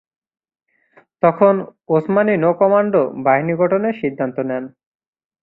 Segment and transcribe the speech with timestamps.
[1.23, 1.53] তখন
[1.89, 4.63] ওসমানী নৌ-কমান্ডো বাহিনী গঠনের সিদ্ধান্ত নেন।